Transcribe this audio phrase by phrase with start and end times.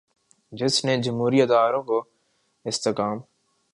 [0.53, 2.03] جس نے جمہوری اداروں کو
[2.65, 3.19] استحکام